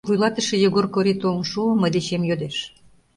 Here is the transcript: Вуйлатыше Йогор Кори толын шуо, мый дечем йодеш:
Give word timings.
Вуйлатыше 0.07 0.55
Йогор 0.63 0.85
Кори 0.93 1.13
толын 1.21 1.43
шуо, 1.51 1.71
мый 1.81 1.91
дечем 1.95 2.21
йодеш: 2.29 2.57